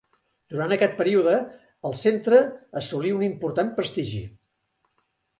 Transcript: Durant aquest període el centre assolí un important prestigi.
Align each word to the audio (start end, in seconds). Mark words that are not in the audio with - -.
Durant 0.51 0.71
aquest 0.75 0.93
període 1.01 1.33
el 1.89 1.93
centre 2.03 2.39
assolí 2.81 3.11
un 3.17 3.25
important 3.27 3.69
prestigi. 3.81 4.23